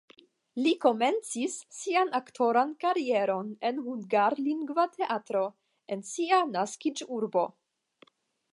[0.59, 5.45] Li komencis sian aktoran karieron en hungarlingva teatro
[5.97, 7.45] en sia naskiĝurbo.